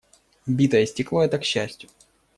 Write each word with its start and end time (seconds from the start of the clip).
Битое 0.47 0.87
стекло- 0.87 1.23
это 1.23 1.37
к 1.37 1.43
счастью. 1.43 1.87